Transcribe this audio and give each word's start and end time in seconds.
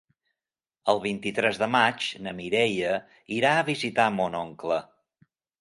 El 0.93 1.01
vint-i-tres 1.03 1.59
de 1.65 1.67
maig 1.75 2.07
na 2.29 2.35
Mireia 2.39 2.97
irà 3.39 3.55
a 3.59 3.69
visitar 3.71 4.11
mon 4.17 4.43
oncle. 4.45 4.83